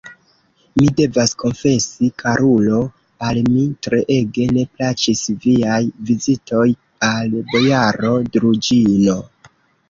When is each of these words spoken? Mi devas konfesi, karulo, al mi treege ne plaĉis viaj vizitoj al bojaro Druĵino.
Mi 0.79 0.85
devas 0.99 1.33
konfesi, 1.41 2.07
karulo, 2.21 2.79
al 3.27 3.41
mi 3.49 3.65
treege 3.89 4.47
ne 4.55 4.63
plaĉis 4.79 5.21
viaj 5.45 5.77
vizitoj 6.09 6.65
al 7.11 7.37
bojaro 7.53 8.17
Druĵino. 8.33 9.21